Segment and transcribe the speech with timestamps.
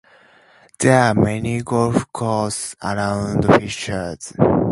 [0.79, 4.33] There are many golf courses around Fishers.